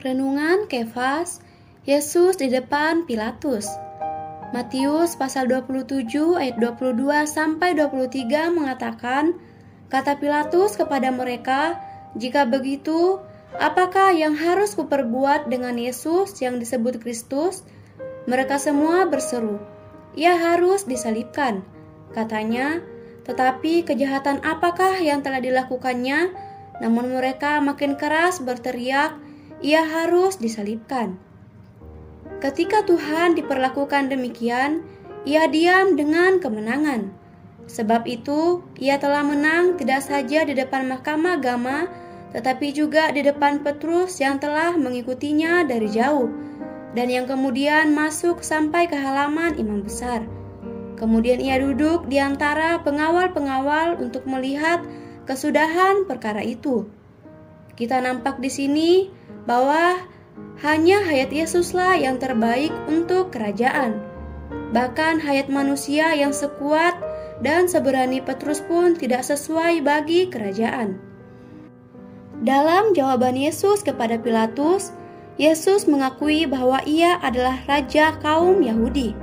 Renungan 0.00 0.64
Kefas, 0.64 1.44
Yesus 1.84 2.40
di 2.40 2.48
depan 2.48 3.04
Pilatus. 3.04 3.68
Matius 4.56 5.12
pasal 5.12 5.44
27 5.44 6.40
ayat 6.40 6.56
22 6.56 7.28
sampai 7.28 7.76
23 7.76 8.48
mengatakan, 8.48 9.36
kata 9.92 10.16
Pilatus 10.16 10.80
kepada 10.80 11.12
mereka, 11.12 11.76
"Jika 12.16 12.48
begitu, 12.48 13.20
apakah 13.60 14.16
yang 14.16 14.40
harus 14.40 14.72
kuperbuat 14.72 15.52
dengan 15.52 15.76
Yesus 15.76 16.32
yang 16.40 16.56
disebut 16.56 16.96
Kristus?" 17.04 17.60
Mereka 18.24 18.56
semua 18.56 19.04
berseru, 19.04 19.60
"Ia 20.16 20.32
harus 20.32 20.88
disalibkan." 20.88 21.60
Katanya, 22.16 22.80
"Tetapi 23.28 23.84
kejahatan 23.84 24.40
apakah 24.48 24.96
yang 24.96 25.20
telah 25.20 25.44
dilakukannya?" 25.44 26.32
Namun 26.80 27.12
mereka 27.12 27.60
makin 27.60 28.00
keras 28.00 28.40
berteriak, 28.40 29.12
ia 29.60 29.84
harus 29.84 30.40
disalibkan. 30.40 31.20
Ketika 32.40 32.88
Tuhan 32.88 33.36
diperlakukan 33.36 34.08
demikian, 34.08 34.80
ia 35.28 35.44
diam 35.44 35.96
dengan 35.96 36.40
kemenangan. 36.40 37.12
Sebab 37.68 38.08
itu, 38.08 38.64
ia 38.80 38.96
telah 38.96 39.20
menang 39.22 39.76
tidak 39.76 40.02
saja 40.02 40.42
di 40.48 40.56
depan 40.56 40.88
mahkamah 40.88 41.36
agama, 41.36 41.86
tetapi 42.32 42.72
juga 42.72 43.12
di 43.12 43.20
depan 43.20 43.60
Petrus 43.60 44.18
yang 44.18 44.40
telah 44.40 44.74
mengikutinya 44.74 45.68
dari 45.68 45.86
jauh, 45.92 46.32
dan 46.96 47.12
yang 47.12 47.28
kemudian 47.28 47.92
masuk 47.92 48.42
sampai 48.42 48.88
ke 48.88 48.96
halaman 48.96 49.54
imam 49.60 49.84
besar. 49.84 50.24
Kemudian 50.98 51.40
ia 51.40 51.60
duduk 51.60 52.08
di 52.08 52.20
antara 52.20 52.80
pengawal-pengawal 52.82 54.00
untuk 54.00 54.24
melihat 54.24 54.84
kesudahan 55.24 56.04
perkara 56.04 56.44
itu. 56.44 56.88
Kita 57.80 57.96
nampak 57.96 58.44
di 58.44 58.52
sini 58.52 58.90
bahwa 59.48 60.04
hanya 60.60 61.00
hayat 61.00 61.32
Yesuslah 61.32 61.96
yang 61.96 62.20
terbaik 62.20 62.68
untuk 62.84 63.32
kerajaan. 63.32 63.96
Bahkan 64.76 65.24
hayat 65.24 65.48
manusia 65.48 66.12
yang 66.12 66.36
sekuat 66.36 67.00
dan 67.40 67.64
seberani 67.64 68.20
Petrus 68.20 68.60
pun 68.60 68.92
tidak 68.92 69.24
sesuai 69.24 69.80
bagi 69.80 70.28
kerajaan. 70.28 71.00
Dalam 72.44 72.92
jawaban 72.92 73.40
Yesus 73.40 73.80
kepada 73.80 74.20
Pilatus, 74.20 74.92
Yesus 75.40 75.88
mengakui 75.88 76.44
bahwa 76.44 76.84
ia 76.84 77.16
adalah 77.24 77.64
raja 77.64 78.12
kaum 78.20 78.60
Yahudi. 78.60 79.16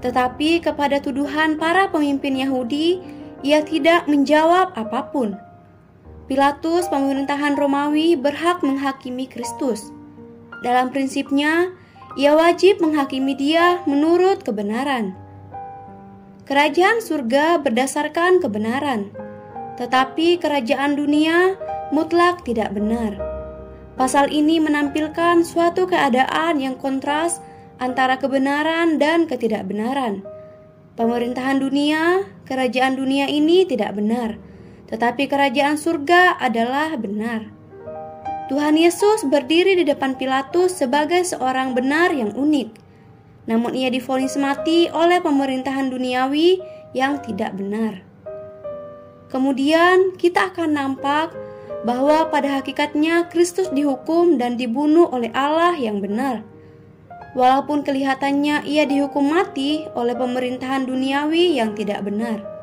Tetapi 0.00 0.64
kepada 0.64 1.04
tuduhan 1.04 1.60
para 1.60 1.92
pemimpin 1.92 2.40
Yahudi, 2.40 3.04
ia 3.44 3.60
tidak 3.60 4.08
menjawab 4.08 4.72
apa 4.72 5.12
pun. 5.12 5.36
Pilatus, 6.24 6.88
pemerintahan 6.88 7.52
Romawi, 7.52 8.16
berhak 8.16 8.64
menghakimi 8.64 9.28
Kristus. 9.28 9.92
Dalam 10.64 10.88
prinsipnya, 10.88 11.68
ia 12.16 12.32
wajib 12.32 12.80
menghakimi 12.80 13.36
dia 13.36 13.84
menurut 13.84 14.40
kebenaran. 14.40 15.12
Kerajaan 16.48 17.04
surga 17.04 17.60
berdasarkan 17.60 18.40
kebenaran, 18.40 19.12
tetapi 19.76 20.40
kerajaan 20.40 20.96
dunia 20.96 21.60
mutlak 21.92 22.40
tidak 22.48 22.72
benar. 22.72 23.20
Pasal 24.00 24.32
ini 24.32 24.64
menampilkan 24.64 25.44
suatu 25.44 25.84
keadaan 25.84 26.56
yang 26.56 26.80
kontras 26.80 27.44
antara 27.76 28.16
kebenaran 28.16 28.96
dan 28.96 29.28
ketidakbenaran. 29.28 30.24
Pemerintahan 30.96 31.60
dunia, 31.60 32.24
kerajaan 32.48 32.96
dunia 32.96 33.28
ini 33.28 33.68
tidak 33.68 33.92
benar 33.92 34.53
tetapi 34.88 35.28
kerajaan 35.28 35.80
surga 35.80 36.36
adalah 36.40 36.96
benar. 37.00 37.48
Tuhan 38.52 38.76
Yesus 38.76 39.24
berdiri 39.24 39.80
di 39.80 39.88
depan 39.88 40.20
Pilatus 40.20 40.76
sebagai 40.76 41.24
seorang 41.24 41.72
benar 41.72 42.12
yang 42.12 42.36
unik. 42.36 42.76
Namun 43.48 43.72
ia 43.72 43.88
difonis 43.88 44.36
mati 44.36 44.88
oleh 44.92 45.20
pemerintahan 45.24 45.88
duniawi 45.88 46.60
yang 46.92 47.24
tidak 47.24 47.56
benar. 47.56 48.04
Kemudian 49.32 50.14
kita 50.20 50.52
akan 50.52 50.76
nampak 50.76 51.32
bahwa 51.88 52.28
pada 52.32 52.60
hakikatnya 52.60 53.28
Kristus 53.28 53.68
dihukum 53.72 54.36
dan 54.36 54.56
dibunuh 54.60 55.08
oleh 55.08 55.32
Allah 55.32 55.76
yang 55.76 56.00
benar. 56.04 56.44
Walaupun 57.34 57.82
kelihatannya 57.82 58.62
ia 58.62 58.86
dihukum 58.86 59.26
mati 59.26 59.84
oleh 59.96 60.14
pemerintahan 60.14 60.86
duniawi 60.86 61.58
yang 61.58 61.74
tidak 61.74 62.04
benar. 62.06 62.53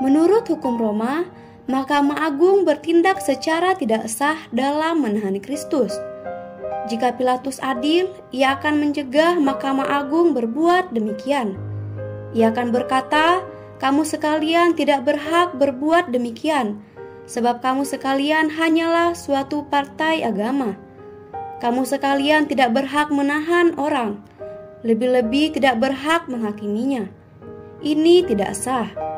Menurut 0.00 0.48
hukum 0.48 0.80
Roma, 0.80 1.28
Mahkamah 1.68 2.24
Agung 2.24 2.64
bertindak 2.64 3.20
secara 3.20 3.76
tidak 3.76 4.08
sah 4.08 4.48
dalam 4.48 5.04
menahan 5.04 5.36
Kristus. 5.44 5.92
Jika 6.88 7.20
Pilatus 7.20 7.60
adil, 7.60 8.08
ia 8.32 8.56
akan 8.56 8.80
mencegah 8.80 9.36
Mahkamah 9.36 9.86
Agung 10.00 10.32
berbuat 10.32 10.96
demikian. 10.96 11.60
Ia 12.32 12.48
akan 12.48 12.72
berkata, 12.72 13.44
"Kamu 13.76 14.08
sekalian 14.08 14.72
tidak 14.72 15.04
berhak 15.04 15.52
berbuat 15.60 16.08
demikian, 16.08 16.80
sebab 17.28 17.60
kamu 17.60 17.84
sekalian 17.84 18.56
hanyalah 18.56 19.12
suatu 19.12 19.68
partai 19.68 20.24
agama. 20.24 20.80
Kamu 21.60 21.84
sekalian 21.84 22.48
tidak 22.48 22.72
berhak 22.72 23.12
menahan 23.12 23.76
orang, 23.76 24.24
lebih-lebih 24.80 25.60
tidak 25.60 25.76
berhak 25.76 26.24
menghakiminya. 26.24 27.04
Ini 27.84 28.24
tidak 28.24 28.56
sah." 28.56 29.09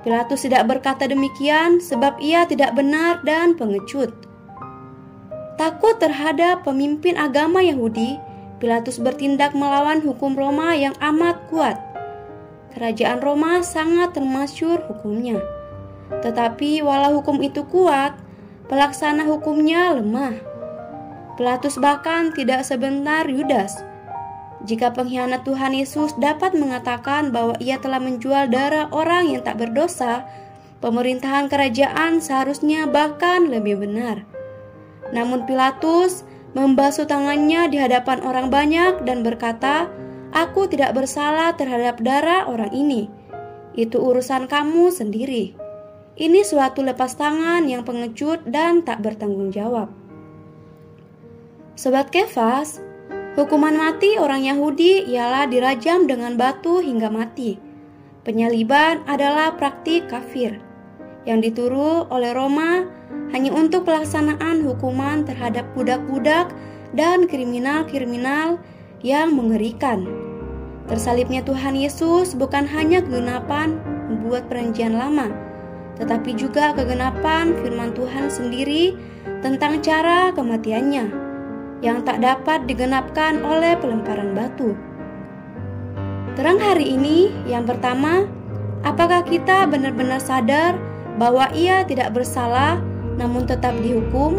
Pilatus 0.00 0.48
tidak 0.48 0.64
berkata 0.64 1.04
demikian 1.04 1.76
sebab 1.76 2.16
ia 2.24 2.48
tidak 2.48 2.72
benar 2.72 3.20
dan 3.20 3.52
pengecut. 3.52 4.08
Takut 5.60 6.00
terhadap 6.00 6.64
pemimpin 6.64 7.20
agama 7.20 7.60
Yahudi, 7.60 8.16
Pilatus 8.60 8.96
bertindak 8.96 9.52
melawan 9.52 10.00
hukum 10.00 10.32
Roma 10.32 10.72
yang 10.72 10.96
amat 11.04 11.36
kuat. 11.52 11.76
Kerajaan 12.72 13.20
Roma 13.20 13.60
sangat 13.60 14.16
termasyur 14.16 14.80
hukumnya. 14.88 15.36
Tetapi 16.24 16.80
walau 16.80 17.20
hukum 17.20 17.44
itu 17.44 17.64
kuat, 17.68 18.16
pelaksana 18.72 19.28
hukumnya 19.28 20.00
lemah. 20.00 20.36
Pilatus 21.36 21.76
bahkan 21.76 22.32
tidak 22.32 22.64
sebentar 22.64 23.28
Yudas 23.28 23.89
jika 24.68 24.92
pengkhianat 24.92 25.48
Tuhan 25.48 25.72
Yesus 25.72 26.12
dapat 26.20 26.52
mengatakan 26.52 27.32
bahwa 27.32 27.56
ia 27.56 27.80
telah 27.80 27.96
menjual 27.96 28.52
darah 28.52 28.92
orang 28.92 29.32
yang 29.32 29.40
tak 29.40 29.56
berdosa, 29.56 30.28
pemerintahan 30.84 31.48
kerajaan 31.48 32.20
seharusnya 32.20 32.84
bahkan 32.84 33.48
lebih 33.48 33.80
benar. 33.80 34.28
Namun 35.16 35.48
Pilatus 35.48 36.28
membasuh 36.52 37.08
tangannya 37.08 37.72
di 37.72 37.80
hadapan 37.80 38.20
orang 38.20 38.52
banyak 38.52 39.00
dan 39.08 39.24
berkata, 39.24 39.88
"Aku 40.36 40.68
tidak 40.68 40.92
bersalah 40.92 41.56
terhadap 41.56 41.96
darah 42.04 42.44
orang 42.44 42.70
ini. 42.76 43.08
Itu 43.72 44.02
urusan 44.02 44.44
kamu 44.44 44.92
sendiri." 44.92 45.56
Ini 46.20 46.44
suatu 46.44 46.84
lepas 46.84 47.16
tangan 47.16 47.64
yang 47.64 47.80
pengecut 47.80 48.44
dan 48.44 48.84
tak 48.84 49.00
bertanggung 49.00 49.48
jawab. 49.48 49.88
Sobat 51.80 52.12
Kefas, 52.12 52.89
Hukuman 53.38 53.78
mati 53.78 54.18
orang 54.18 54.42
Yahudi 54.42 55.06
ialah 55.06 55.46
dirajam 55.46 56.10
dengan 56.10 56.34
batu 56.34 56.82
hingga 56.82 57.14
mati. 57.14 57.62
Penyaliban 58.26 59.06
adalah 59.06 59.54
praktik 59.54 60.10
kafir 60.10 60.58
yang 61.22 61.38
dituru 61.38 62.10
oleh 62.10 62.34
Roma 62.34 62.90
hanya 63.30 63.54
untuk 63.54 63.86
pelaksanaan 63.86 64.66
hukuman 64.66 65.22
terhadap 65.22 65.62
budak-budak 65.78 66.50
dan 66.98 67.30
kriminal-kriminal 67.30 68.58
yang 69.06 69.30
mengerikan. 69.30 70.10
Tersalibnya 70.90 71.46
Tuhan 71.46 71.78
Yesus 71.78 72.34
bukan 72.34 72.66
hanya 72.66 72.98
kegenapan 72.98 73.78
membuat 74.10 74.50
perjanjian 74.50 74.98
lama, 74.98 75.30
tetapi 76.02 76.34
juga 76.34 76.74
kegenapan 76.74 77.54
firman 77.62 77.94
Tuhan 77.94 78.26
sendiri 78.26 78.98
tentang 79.38 79.78
cara 79.78 80.34
kematiannya 80.34 81.29
yang 81.80 82.04
tak 82.04 82.20
dapat 82.20 82.68
digenapkan 82.68 83.40
oleh 83.40 83.76
pelemparan 83.80 84.36
batu. 84.36 84.76
Terang 86.36 86.60
hari 86.60 86.96
ini, 86.96 87.32
yang 87.48 87.68
pertama, 87.68 88.24
apakah 88.86 89.24
kita 89.24 89.68
benar-benar 89.68 90.20
sadar 90.20 90.76
bahwa 91.20 91.48
ia 91.52 91.84
tidak 91.84 92.16
bersalah 92.16 92.80
namun 93.16 93.44
tetap 93.44 93.76
dihukum? 93.80 94.36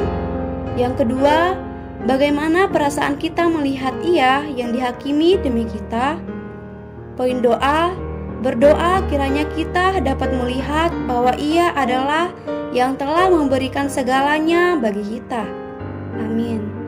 Yang 0.78 1.06
kedua, 1.06 1.58
bagaimana 2.10 2.70
perasaan 2.70 3.20
kita 3.20 3.46
melihat 3.50 3.94
ia 4.02 4.46
yang 4.50 4.72
dihakimi 4.72 5.38
demi 5.42 5.68
kita? 5.68 6.18
Poin 7.20 7.44
doa, 7.44 7.94
berdoa 8.42 9.06
kiranya 9.12 9.46
kita 9.54 10.02
dapat 10.02 10.34
melihat 10.34 10.90
bahwa 11.06 11.36
ia 11.38 11.70
adalah 11.78 12.34
yang 12.72 12.96
telah 12.96 13.28
memberikan 13.30 13.92
segalanya 13.92 14.80
bagi 14.80 15.20
kita. 15.20 15.44
Amin. 16.18 16.81